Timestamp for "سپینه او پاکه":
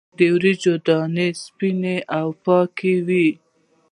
1.43-2.93